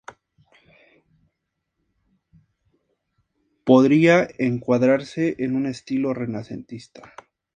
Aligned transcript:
Podría 3.63 4.27
encuadrarse 4.39 5.35
en 5.37 5.55
un 5.55 5.67
estilo 5.67 6.15
renacentista. 6.15 7.13